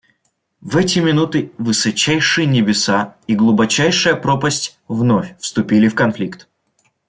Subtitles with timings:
[0.61, 6.49] В эти минуты высочайшие небеса и глубочайшая пропасть вновь вступили в конфликт.